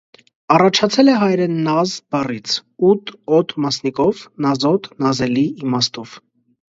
[0.53, 2.55] Առաջացել է հայերեն «նազ» բառից՝
[2.91, 6.15] «ուտ» («ոտ») մասնիկով՝ «նազոտ, նազելի» իմաստով։